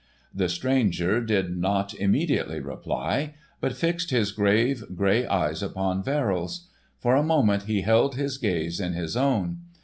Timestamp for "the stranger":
0.33-1.21